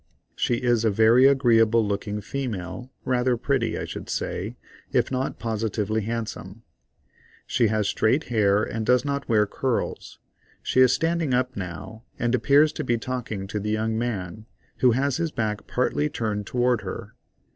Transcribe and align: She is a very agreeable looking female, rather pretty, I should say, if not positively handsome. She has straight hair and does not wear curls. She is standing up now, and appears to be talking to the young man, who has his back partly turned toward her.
She 0.35 0.55
is 0.55 0.83
a 0.83 0.89
very 0.89 1.27
agreeable 1.27 1.85
looking 1.85 2.21
female, 2.21 2.89
rather 3.05 3.37
pretty, 3.37 3.77
I 3.77 3.85
should 3.85 4.09
say, 4.09 4.57
if 4.91 5.11
not 5.11 5.37
positively 5.37 6.01
handsome. 6.01 6.63
She 7.45 7.67
has 7.67 7.87
straight 7.87 8.23
hair 8.23 8.63
and 8.63 8.83
does 8.83 9.05
not 9.05 9.29
wear 9.29 9.45
curls. 9.45 10.17
She 10.63 10.79
is 10.81 10.91
standing 10.91 11.35
up 11.35 11.55
now, 11.55 12.01
and 12.17 12.33
appears 12.33 12.73
to 12.73 12.83
be 12.83 12.97
talking 12.97 13.45
to 13.45 13.59
the 13.59 13.69
young 13.69 13.95
man, 13.95 14.47
who 14.77 14.89
has 14.93 15.17
his 15.17 15.29
back 15.29 15.67
partly 15.67 16.09
turned 16.09 16.47
toward 16.47 16.81
her. 16.81 17.13